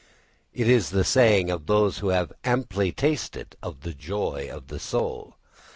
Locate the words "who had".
1.99-2.33